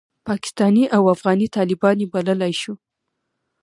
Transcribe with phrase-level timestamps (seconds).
[0.27, 2.73] پاکستاني او افغاني طالبان یې بللای شو.